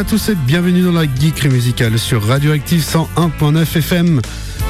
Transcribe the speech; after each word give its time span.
À 0.00 0.04
tous 0.04 0.30
et 0.30 0.34
bienvenue 0.34 0.80
dans 0.80 0.92
la 0.92 1.04
geekerie 1.04 1.50
musicale 1.50 1.98
sur 1.98 2.26
Radioactive 2.26 2.80
101.9 2.80 3.76
FM. 3.76 4.22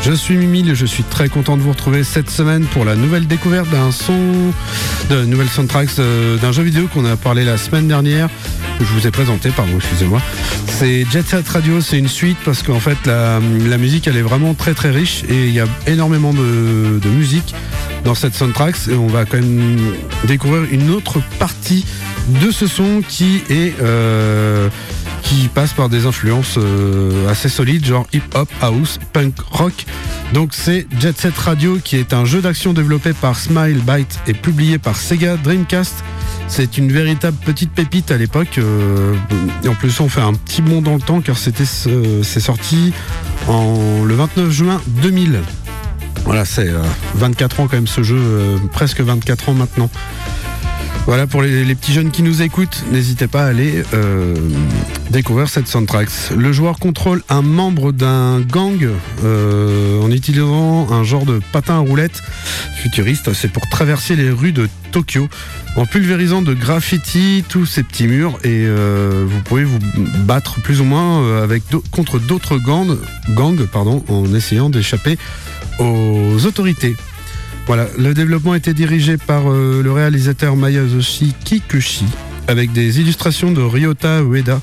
Je 0.02 0.10
suis 0.10 0.36
Mimile 0.36 0.70
et 0.70 0.74
je 0.74 0.84
suis 0.84 1.04
très 1.04 1.28
content 1.28 1.56
de 1.56 1.62
vous 1.62 1.70
retrouver 1.70 2.02
cette 2.02 2.28
semaine 2.28 2.64
pour 2.64 2.84
la 2.84 2.96
nouvelle 2.96 3.28
découverte 3.28 3.70
d'un 3.70 3.92
son, 3.92 4.18
de 5.08 5.24
nouvelle 5.26 5.48
soundtracks 5.48 6.00
euh, 6.00 6.36
d'un 6.38 6.50
jeu 6.50 6.64
vidéo 6.64 6.88
qu'on 6.92 7.04
a 7.04 7.16
parlé 7.16 7.44
la 7.44 7.58
semaine 7.58 7.86
dernière, 7.86 8.28
que 8.80 8.84
je 8.84 8.92
vous 8.92 9.06
ai 9.06 9.12
présenté, 9.12 9.50
pardon, 9.50 9.74
excusez-moi. 9.76 10.20
C'est 10.66 11.06
Jet 11.08 11.24
Set 11.24 11.48
Radio, 11.48 11.80
c'est 11.80 12.00
une 12.00 12.08
suite 12.08 12.38
parce 12.44 12.64
qu'en 12.64 12.80
fait 12.80 12.98
la, 13.06 13.38
musique 13.78 14.08
elle 14.08 14.16
est 14.16 14.22
vraiment 14.22 14.54
très 14.54 14.74
très 14.74 14.90
riche 14.90 15.22
et 15.28 15.46
il 15.46 15.54
y 15.54 15.60
a 15.60 15.66
énormément 15.86 16.34
de, 16.34 17.08
musique 17.08 17.54
dans 18.04 18.16
cette 18.16 18.34
soundtracks 18.34 18.88
et 18.90 18.94
on 18.94 19.06
va 19.06 19.26
quand 19.26 19.36
même 19.36 19.78
découvrir 20.24 20.64
une 20.72 20.90
autre 20.90 21.22
partie 21.38 21.86
de 22.42 22.50
ce 22.50 22.66
son 22.66 23.00
qui 23.06 23.42
est 23.48 23.74
euh, 23.80 24.68
qui 25.22 25.48
passe 25.48 25.72
par 25.72 25.88
des 25.88 26.06
influences 26.06 26.56
euh, 26.58 27.28
assez 27.28 27.48
solides, 27.48 27.84
genre 27.84 28.06
hip-hop, 28.12 28.48
house, 28.60 28.98
punk, 29.12 29.34
rock. 29.50 29.86
Donc 30.32 30.50
c'est 30.52 30.86
Jet 31.00 31.18
Set 31.18 31.36
Radio 31.36 31.78
qui 31.82 31.96
est 31.96 32.12
un 32.12 32.24
jeu 32.24 32.40
d'action 32.40 32.72
développé 32.72 33.12
par 33.12 33.36
Smile 33.36 33.80
Byte 33.80 34.18
et 34.26 34.32
publié 34.32 34.78
par 34.78 34.96
Sega 34.96 35.36
Dreamcast. 35.36 36.04
C'est 36.48 36.78
une 36.78 36.90
véritable 36.92 37.36
petite 37.44 37.72
pépite 37.72 38.10
à 38.10 38.16
l'époque. 38.16 38.58
Euh, 38.58 39.14
en 39.68 39.74
plus 39.74 40.00
on 40.00 40.08
fait 40.08 40.20
un 40.20 40.34
petit 40.34 40.62
bond 40.62 40.82
dans 40.82 40.94
le 40.94 41.00
temps 41.00 41.20
car 41.20 41.36
c'était 41.36 41.64
c'est 41.64 42.40
sorti 42.40 42.92
en 43.48 44.04
le 44.04 44.14
29 44.14 44.50
juin 44.50 44.80
2000. 44.86 45.40
Voilà, 46.24 46.44
c'est 46.44 46.68
24 47.14 47.60
ans 47.60 47.66
quand 47.66 47.76
même 47.76 47.86
ce 47.86 48.02
jeu, 48.02 48.20
presque 48.72 49.00
24 49.00 49.48
ans 49.48 49.54
maintenant. 49.54 49.90
Voilà, 51.06 51.26
pour 51.26 51.42
les, 51.42 51.74
petits 51.74 51.92
jeunes 51.92 52.10
qui 52.10 52.22
nous 52.22 52.42
écoutent, 52.42 52.84
n'hésitez 52.92 53.26
pas 53.26 53.44
à 53.44 53.48
aller 53.48 53.82
euh, 53.94 54.36
découvrir 55.10 55.48
cette 55.48 55.66
soundtrack. 55.66 56.08
Le 56.36 56.52
joueur 56.52 56.78
contrôle 56.78 57.22
un 57.28 57.42
membre 57.42 57.90
d'un 57.90 58.40
gang 58.40 58.88
euh, 59.24 60.00
en 60.02 60.10
utilisant 60.10 60.90
un 60.92 61.02
genre 61.02 61.24
de 61.24 61.40
patin 61.52 61.76
à 61.76 61.78
roulettes 61.78 62.22
futuriste. 62.76 63.32
C'est 63.32 63.50
pour 63.50 63.68
traverser 63.68 64.14
les 64.14 64.30
rues 64.30 64.52
de 64.52 64.68
Tokyo 64.92 65.28
en 65.76 65.86
pulvérisant 65.86 66.42
de 66.42 66.54
graffiti 66.54 67.44
tous 67.48 67.66
ces 67.66 67.82
petits 67.82 68.06
murs 68.06 68.38
et 68.44 68.64
euh, 68.66 69.24
vous 69.26 69.40
pouvez 69.40 69.64
vous 69.64 69.78
battre 70.24 70.60
plus 70.60 70.80
ou 70.80 70.84
moins 70.84 71.48
contre 71.90 72.18
d'autres 72.18 72.58
gangs, 72.58 72.96
en 74.08 74.34
essayant 74.34 74.70
d'échapper 74.70 75.18
aux 75.78 76.46
autorités. 76.46 76.94
Voilà, 77.70 77.86
le 77.96 78.14
développement 78.14 78.50
a 78.50 78.56
été 78.56 78.74
dirigé 78.74 79.16
par 79.16 79.48
euh, 79.48 79.80
le 79.80 79.92
réalisateur 79.92 80.56
Mayazoshi 80.56 81.36
Kikuchi 81.44 82.04
avec 82.48 82.72
des 82.72 82.98
illustrations 82.98 83.52
de 83.52 83.62
Ryota 83.62 84.22
Ueda. 84.24 84.60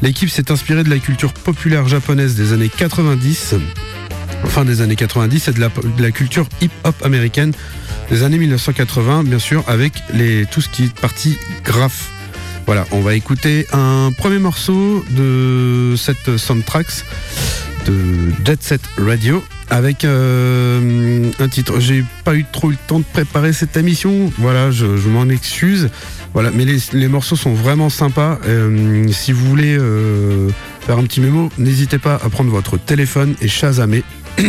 L'équipe 0.00 0.30
s'est 0.30 0.50
inspirée 0.50 0.82
de 0.82 0.88
la 0.88 0.96
culture 0.96 1.34
populaire 1.34 1.86
japonaise 1.86 2.36
des 2.36 2.54
années 2.54 2.70
90, 2.74 3.56
fin 4.46 4.64
des 4.64 4.80
années 4.80 4.96
90 4.96 5.48
et 5.48 5.52
de 5.52 5.60
la, 6.00 6.10
culture 6.10 6.48
hip-hop 6.62 6.94
américaine 7.04 7.52
des 8.10 8.22
années 8.22 8.38
1980, 8.38 9.24
bien 9.24 9.38
sûr, 9.38 9.62
avec 9.66 9.92
les, 10.14 10.46
tout 10.46 10.62
ce 10.62 10.70
qui 10.70 10.84
est 10.84 11.00
partie 11.00 11.36
graph. 11.66 12.08
Voilà, 12.64 12.86
on 12.92 13.00
va 13.00 13.14
écouter 13.14 13.66
un 13.74 14.10
premier 14.16 14.38
morceau 14.38 15.04
de 15.10 15.96
cette 15.98 16.38
soundtracks 16.38 17.04
de 17.84 18.32
Jet 18.42 18.62
Set 18.62 18.80
Radio 18.96 19.44
avec 19.70 20.04
euh, 20.04 21.30
un 21.38 21.48
titre. 21.48 21.80
J'ai 21.80 22.04
pas 22.24 22.34
eu 22.34 22.44
trop 22.50 22.70
le 22.70 22.76
temps 22.86 22.98
de 22.98 23.04
préparer 23.04 23.52
cette 23.52 23.76
émission. 23.76 24.32
Voilà, 24.38 24.70
je, 24.70 24.86
m'en 25.08 25.28
excuse. 25.28 25.90
Voilà, 26.34 26.50
mais 26.52 26.64
les, 26.64 27.08
morceaux 27.08 27.36
sont 27.36 27.54
vraiment 27.54 27.90
sympas. 27.90 28.38
Euh, 28.46 29.06
si 29.10 29.32
vous 29.32 29.46
voulez 29.46 29.76
euh, 29.78 30.48
faire 30.80 30.98
un 30.98 31.04
petit 31.04 31.20
mémo, 31.20 31.50
n'hésitez 31.58 31.98
pas 31.98 32.14
à 32.14 32.28
prendre 32.28 32.50
votre 32.50 32.78
téléphone 32.78 33.34
et 33.40 33.48
chasamer. 33.48 34.02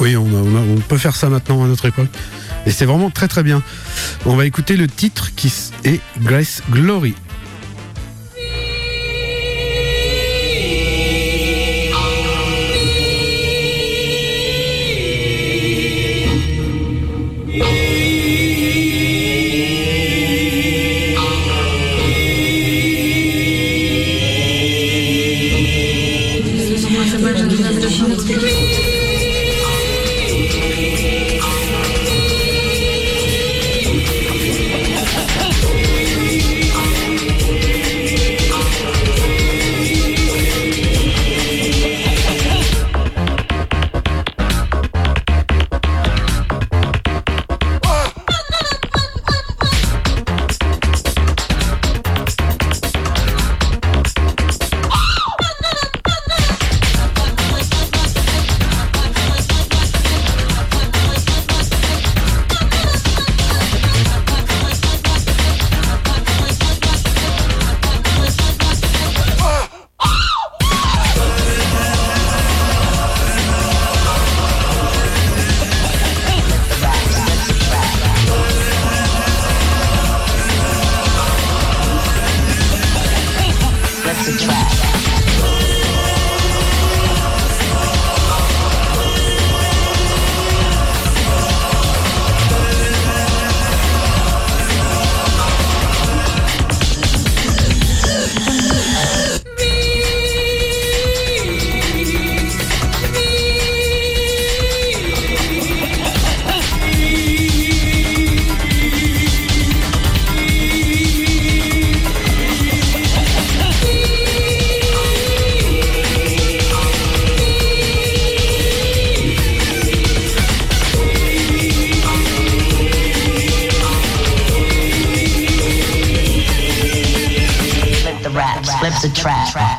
oui, 0.00 0.16
on, 0.16 0.26
on, 0.26 0.80
peut 0.80 0.98
faire 0.98 1.16
ça 1.16 1.28
maintenant 1.28 1.64
à 1.64 1.66
notre 1.66 1.86
époque. 1.86 2.08
Et 2.66 2.70
c'est 2.70 2.86
vraiment 2.86 3.10
très 3.10 3.28
très 3.28 3.42
bien. 3.42 3.62
On 4.26 4.36
va 4.36 4.46
écouter 4.46 4.76
le 4.76 4.86
titre 4.88 5.34
qui 5.34 5.52
est 5.84 6.00
Grace 6.22 6.62
Glory. 6.70 7.14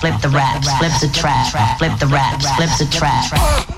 flip 0.06 0.22
the 0.22 0.30
rap, 0.30 0.64
flip 0.78 0.92
the 1.02 1.10
trap, 1.18 1.80
flip 1.80 1.98
the 2.00 2.06
rap, 2.06 2.40
flip 2.58 2.70
the 2.78 2.86
trap. 2.92 3.75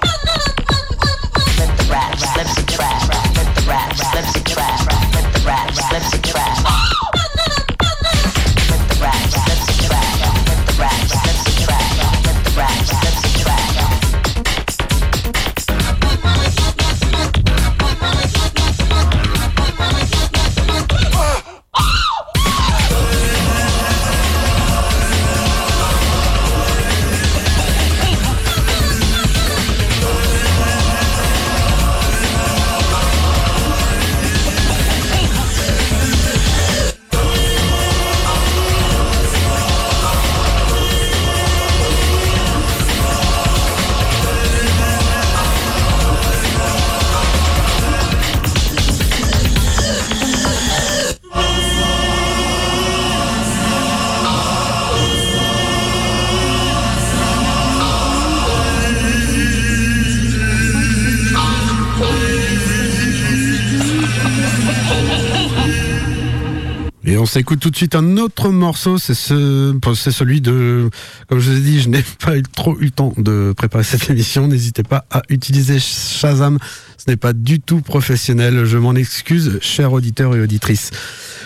S'écoute 67.38 67.60
tout 67.60 67.69
de 67.69 67.75
suite 67.75 67.94
un 67.94 68.18
autre 68.18 68.50
morceau, 68.50 68.98
c'est 68.98 69.13
ce, 69.13 69.78
c'est 69.94 70.12
celui 70.12 70.42
de, 70.42 70.89
comme 71.30 71.38
je 71.38 71.51
vous 71.51 71.57
ai 71.57 71.62
dit, 71.62 71.80
je 71.80 71.88
n'ai 71.88 72.04
pas 72.25 72.36
eu 72.36 72.42
trop 72.42 72.75
eu 72.80 72.86
le 72.86 72.89
temps 72.89 73.13
de 73.16 73.54
préparer 73.56 73.84
cette 73.84 74.10
émission. 74.10 74.48
N'hésitez 74.48 74.81
pas 74.81 75.06
à 75.12 75.22
utiliser 75.30 75.80
Shazam. 75.80 76.57
Ce 76.98 77.04
n'est 77.07 77.16
pas 77.16 77.34
du 77.34 77.60
tout 77.60 77.81
professionnel. 77.81 78.66
Je 78.66 78.80
m'en 78.80 78.95
excuse, 78.95 79.60
chers 79.62 79.94
auditeurs 79.94 80.36
et 80.36 80.42
auditrices. 80.42 80.89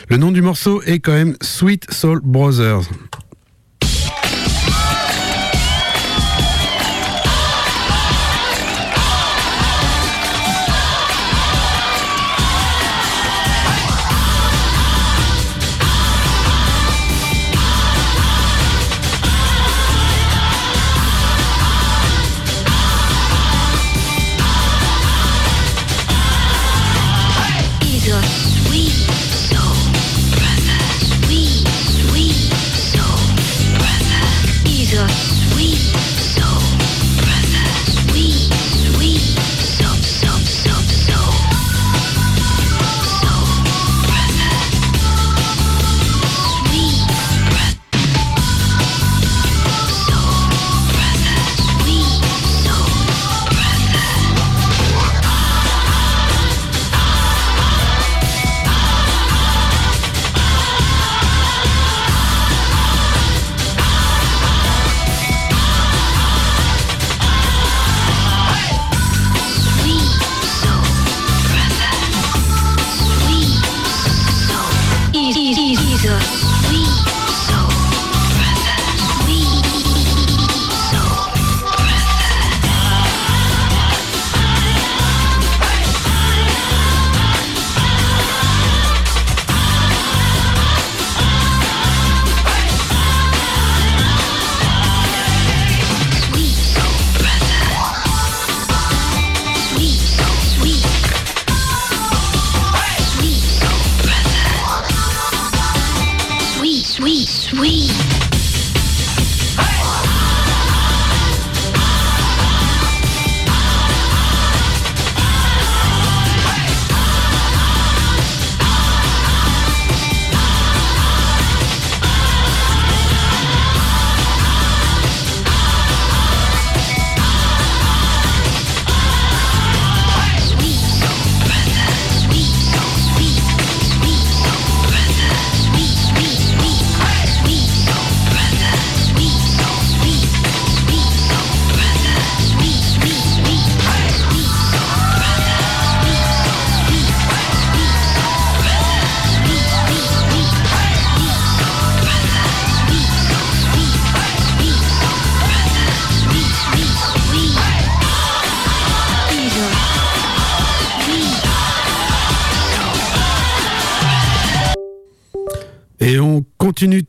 Le 0.08 0.16
nom 0.16 0.32
du 0.32 0.42
morceau 0.42 0.82
est 0.84 1.00
quand 1.00 1.12
même 1.12 1.36
Sweet 1.42 1.92
Soul 1.92 2.22
Brothers. 2.24 2.84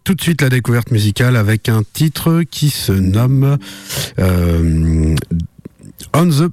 Tout 0.05 0.15
de 0.15 0.23
suite 0.23 0.43
la 0.43 0.49
découverte 0.49 0.91
musicale 0.91 1.37
avec 1.37 1.69
un 1.69 1.83
titre 1.93 2.43
qui 2.51 2.71
se 2.71 2.93
nomme 2.93 3.59
euh, 4.19 5.15
On 6.15 6.29
the 6.29 6.51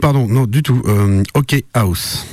pardon 0.00 0.26
non 0.28 0.46
du 0.46 0.62
tout 0.62 0.82
euh, 0.86 1.22
OK 1.34 1.62
House. 1.74 2.26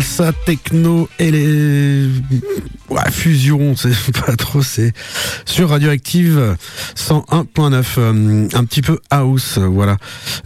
Salsa 0.00 0.32
techno 0.46 1.06
et 1.18 1.30
les 1.30 2.08
fusion, 3.10 3.74
c'est 3.76 3.92
pas 4.12 4.36
trop, 4.36 4.62
c'est 4.62 4.92
sur 5.44 5.70
Radioactive 5.70 6.56
101.9, 6.96 7.84
euh, 7.98 8.48
un 8.52 8.64
petit 8.64 8.82
peu 8.82 8.98
house, 9.10 9.58
voilà. 9.58 9.96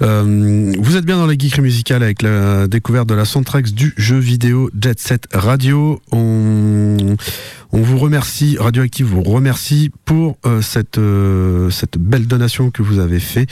Euh, 0.03 0.73
vous 0.79 0.97
êtes 0.97 1.05
bien 1.05 1.17
dans 1.17 1.27
la 1.27 1.35
geekerie 1.35 1.63
musicale 1.63 2.03
avec 2.03 2.23
la 2.23 2.67
découverte 2.67 3.09
de 3.09 3.15
la 3.15 3.25
soundtrack 3.25 3.71
du 3.73 3.95
jeu 3.97 4.19
vidéo 4.19 4.71
Jet 4.79 4.99
Set 4.99 5.27
Radio. 5.33 6.01
On, 6.13 7.17
vous 7.73 7.99
remercie, 7.99 8.57
Radioactive 8.59 9.07
vous 9.07 9.23
remercie 9.23 9.91
pour 10.05 10.39
euh, 10.47 10.63
cette, 10.63 10.99
cette 11.71 11.99
belle 11.99 12.27
donation 12.27 12.71
que 12.71 12.83
vous 12.83 12.99
avez 13.01 13.21
fait. 13.21 13.47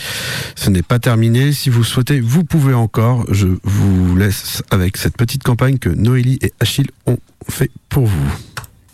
Ce 0.54 0.70
n'est 0.70 0.82
pas 0.82 0.98
terminé. 0.98 1.52
Si 1.52 1.68
vous 1.68 1.84
souhaitez, 1.84 2.20
vous 2.20 2.44
pouvez 2.44 2.74
encore. 2.74 3.26
Je 3.30 3.48
vous 3.62 4.16
laisse 4.16 4.62
avec 4.70 4.96
cette 4.96 5.16
petite 5.16 5.42
campagne 5.42 5.78
que 5.78 5.90
Noélie 5.90 6.38
et 6.42 6.52
Achille 6.60 6.88
ont 7.06 7.18
fait 7.48 7.70
pour 7.88 8.06
vous. 8.06 8.53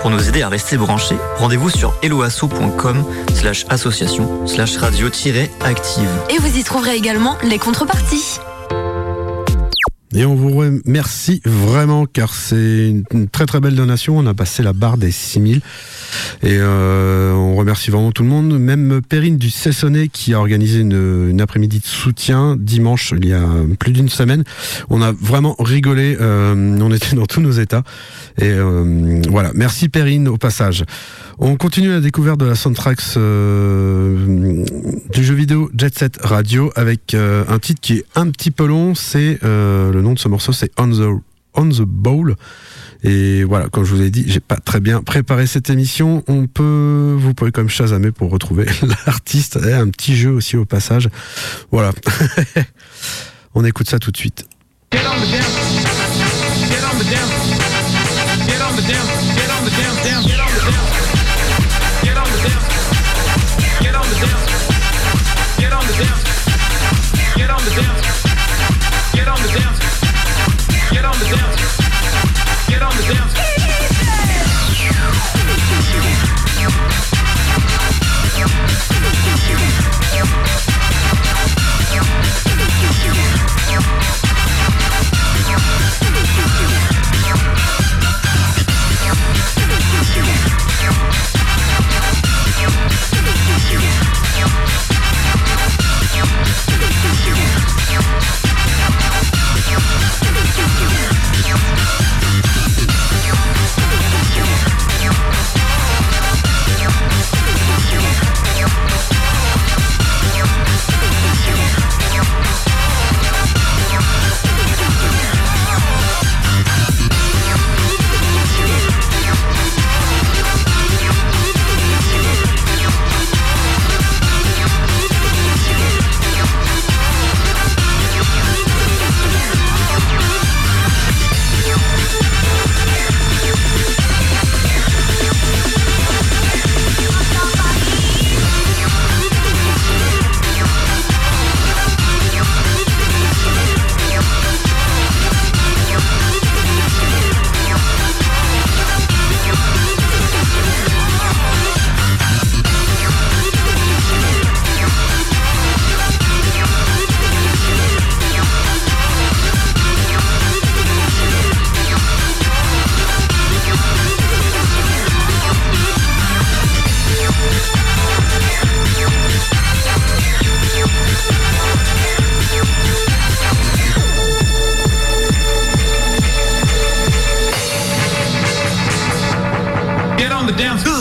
Pour 0.00 0.10
nous 0.10 0.28
aider 0.28 0.42
à 0.42 0.48
rester 0.48 0.76
branchés, 0.76 1.16
rendez-vous 1.36 1.70
sur 1.70 1.94
eloasso.com 2.02 3.04
slash 3.34 3.64
association 3.68 4.46
slash 4.46 4.76
radio-active. 4.76 6.08
Et 6.30 6.38
vous 6.38 6.58
y 6.58 6.64
trouverez 6.64 6.96
également 6.96 7.36
les 7.42 7.58
contreparties. 7.58 8.38
Et 10.16 10.24
on 10.24 10.34
vous 10.34 10.56
remercie 10.56 11.42
vraiment 11.44 12.06
car 12.06 12.32
c'est 12.32 12.88
une 13.12 13.28
très 13.28 13.44
très 13.44 13.60
belle 13.60 13.74
donation. 13.74 14.16
On 14.16 14.24
a 14.24 14.32
passé 14.32 14.62
la 14.62 14.72
barre 14.72 14.96
des 14.96 15.10
6000 15.10 15.60
et 16.42 16.56
euh, 16.58 17.34
on 17.34 17.54
remercie 17.54 17.90
vraiment 17.90 18.12
tout 18.12 18.22
le 18.22 18.30
monde. 18.30 18.58
Même 18.58 19.02
Perrine 19.06 19.36
du 19.36 19.50
Cessonnet 19.50 20.08
qui 20.08 20.32
a 20.32 20.38
organisé 20.38 20.80
une, 20.80 21.38
après-midi 21.40 21.80
de 21.80 21.84
soutien 21.84 22.56
dimanche 22.58 23.12
il 23.14 23.28
y 23.28 23.34
a 23.34 23.44
plus 23.78 23.92
d'une 23.92 24.08
semaine. 24.08 24.42
On 24.88 25.02
a 25.02 25.12
vraiment 25.12 25.54
rigolé. 25.58 26.16
Euh, 26.18 26.78
on 26.80 26.92
était 26.92 27.14
dans 27.14 27.26
tous 27.26 27.42
nos 27.42 27.52
états. 27.52 27.82
Et 28.38 28.44
euh, 28.44 29.20
voilà. 29.28 29.50
Merci 29.54 29.90
Perrine 29.90 30.28
au 30.28 30.38
passage. 30.38 30.84
On 31.38 31.56
continue 31.56 31.90
la 31.90 32.00
découverte 32.00 32.40
de 32.40 32.46
la 32.46 32.54
soundtrack 32.54 32.98
euh, 33.18 34.64
du 35.12 35.22
jeu 35.22 35.34
vidéo 35.34 35.70
Jet 35.76 35.98
Set 35.98 36.18
Radio 36.22 36.72
avec 36.74 37.14
un 37.14 37.58
titre 37.58 37.80
qui 37.82 37.98
est 37.98 38.04
un 38.14 38.30
petit 38.30 38.50
peu 38.50 38.66
long. 38.66 38.94
C'est 38.94 39.38
le 39.42 40.00
de 40.14 40.18
ce 40.18 40.28
morceau, 40.28 40.52
c'est 40.52 40.70
On 40.78 40.88
the 40.88 41.20
On 41.54 41.68
the 41.68 41.82
Bowl. 41.82 42.36
Et 43.02 43.44
voilà, 43.44 43.68
comme 43.68 43.84
je 43.84 43.94
vous 43.94 44.02
ai 44.02 44.10
dit, 44.10 44.24
j'ai 44.26 44.40
pas 44.40 44.56
très 44.56 44.80
bien 44.80 45.02
préparé 45.02 45.46
cette 45.46 45.70
émission. 45.70 46.24
On 46.28 46.46
peut, 46.46 47.14
vous 47.16 47.34
pouvez 47.34 47.52
comme 47.52 47.68
chasamer 47.68 48.10
pour 48.10 48.30
retrouver 48.30 48.66
l'artiste. 49.06 49.56
Un 49.56 49.88
petit 49.90 50.16
jeu 50.16 50.30
aussi 50.30 50.56
au 50.56 50.64
passage. 50.64 51.08
Voilà. 51.70 51.92
On 53.54 53.64
écoute 53.64 53.88
ça 53.88 53.98
tout 53.98 54.10
de 54.10 54.16
suite. 54.16 54.46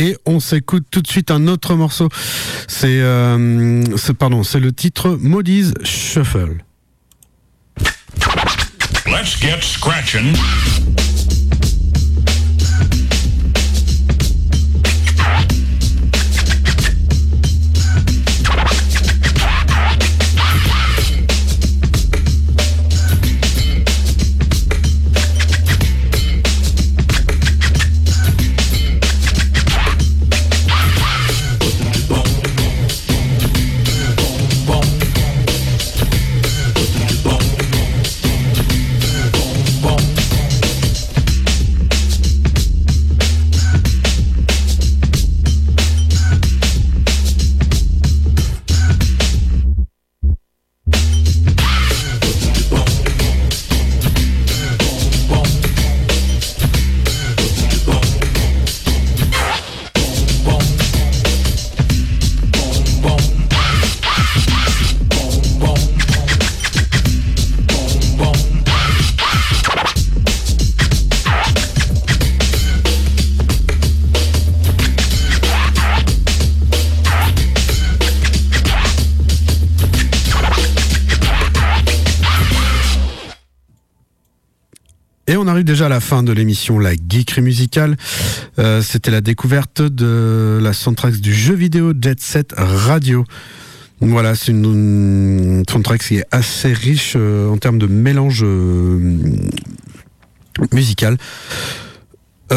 Et 0.00 0.16
on 0.24 0.40
s'écoute 0.40 0.86
tout 0.90 1.02
de 1.02 1.06
suite 1.06 1.30
un 1.30 1.46
autre 1.46 1.74
morceau. 1.74 2.08
C'est, 2.68 3.00
euh, 3.02 3.84
pardon, 4.18 4.42
c'est 4.42 4.58
le 4.58 4.72
titre 4.72 5.18
Maudise 5.20 5.74
Shuffle. 5.84 6.64
Let's 9.04 9.38
get 9.38 9.60
scratching. 9.60 10.34
Déjà 85.70 85.88
la 85.88 86.00
fin 86.00 86.24
de 86.24 86.32
l'émission 86.32 86.80
La 86.80 86.94
Geekerie 86.94 87.42
musicale. 87.42 87.96
Euh, 88.58 88.82
C'était 88.82 89.12
la 89.12 89.20
découverte 89.20 89.80
de 89.80 90.58
la 90.60 90.72
soundtrack 90.72 91.20
du 91.20 91.32
jeu 91.32 91.54
vidéo 91.54 91.92
Jet 91.98 92.20
Set 92.20 92.52
Radio. 92.56 93.24
Voilà, 94.00 94.34
c'est 94.34 94.50
une, 94.50 94.64
une 94.64 95.62
soundtrack 95.70 96.00
qui 96.02 96.16
est 96.16 96.24
assez 96.32 96.72
riche 96.72 97.12
euh, 97.14 97.48
en 97.48 97.56
termes 97.56 97.78
de 97.78 97.86
mélange 97.86 98.42
euh, 98.42 98.98
musical. 100.72 101.18
Si 102.50 102.56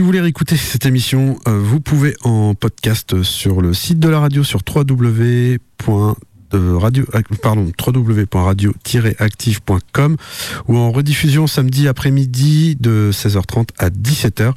vous 0.00 0.06
voulez 0.06 0.20
réécouter 0.20 0.56
cette 0.56 0.86
émission, 0.86 1.36
vous 1.46 1.80
pouvez 1.80 2.14
en 2.22 2.54
podcast 2.54 3.24
sur 3.24 3.60
le 3.60 3.74
site 3.74 3.98
de 3.98 4.08
la 4.08 4.20
radio 4.20 4.44
sur 4.44 4.60
www. 4.72 5.58
De 6.54 6.72
radio, 6.72 7.04
pardon, 7.42 7.70
www.radio-active.com 7.84 10.16
ou 10.68 10.76
en 10.76 10.92
rediffusion 10.92 11.46
samedi 11.46 11.88
après-midi 11.88 12.76
de 12.78 13.10
16h30 13.12 13.68
à 13.78 13.88
17h. 13.90 14.52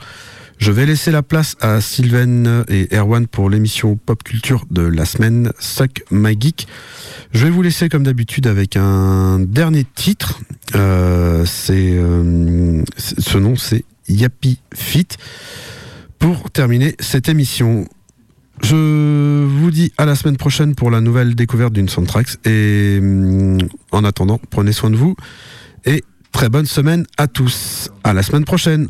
Je 0.60 0.72
vais 0.72 0.86
laisser 0.88 1.12
la 1.12 1.22
place 1.22 1.56
à 1.62 1.82
Sylvain 1.82 2.64
et 2.68 2.88
Erwan 2.96 3.28
pour 3.28 3.48
l'émission 3.50 3.96
Pop 3.96 4.24
Culture 4.24 4.66
de 4.72 4.82
la 4.82 5.06
semaine 5.06 5.52
Suck 5.60 6.04
My 6.10 6.36
Geek. 6.40 6.68
Je 7.32 7.46
vais 7.46 7.52
vous 7.52 7.62
laisser 7.62 7.90
comme 7.90 8.02
d'habitude 8.04 8.48
avec 8.48 8.76
un 8.76 9.40
dernier 9.40 9.86
titre. 9.96 10.40
Euh, 10.76 11.46
euh, 11.70 12.84
c'est- 12.98 13.22
ce 13.22 13.38
nom 13.38 13.56
c'est 13.56 13.86
Yappy 14.10 14.60
Fit. 14.74 15.08
Pour 16.18 16.50
terminer 16.50 16.96
cette 17.00 17.30
émission, 17.30 17.86
je 18.64 19.46
vous 19.46 19.72
dis 19.72 19.92
à 19.98 20.06
la 20.06 20.16
semaine 20.16 20.38
prochaine 20.38 20.76
pour 20.76 20.92
la 20.92 21.02
nouvelle 21.02 21.36
découverte 21.36 21.74
d'une 21.74 21.90
soundtrack. 21.90 22.28
Et 22.46 22.98
hum, 23.00 23.58
en 23.92 24.04
attendant, 24.04 24.40
prenez 24.50 24.72
soin 24.72 24.90
de 24.90 24.96
vous 24.96 25.16
et 25.86 26.04
très 26.32 26.50
bonne 26.50 26.66
semaine 26.66 27.06
à 27.18 27.28
tous. 27.28 27.90
À 28.04 28.14
la 28.14 28.24
semaine 28.24 28.46
prochaine. 28.46 28.90